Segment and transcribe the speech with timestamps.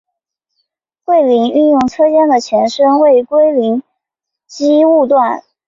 [1.05, 3.83] 桂林运用车间的前身为桂林
[4.47, 5.43] 机务段。